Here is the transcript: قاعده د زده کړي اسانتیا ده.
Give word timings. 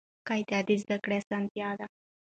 قاعده 0.27 0.59
د 0.67 0.69
زده 0.81 0.97
کړي 1.03 1.15
اسانتیا 1.21 1.69
ده. 1.79 1.85